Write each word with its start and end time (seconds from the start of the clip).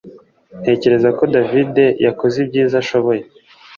Ntekereza 0.61 1.09
ko 1.17 1.23
David 1.35 1.73
yakoze 2.05 2.35
ibyiza 2.43 2.75
ashoboye 2.83 3.21